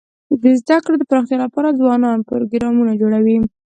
[0.41, 3.37] د زده کړو د پراختیا لپاره ځوانان پروګرامونه جوړوي.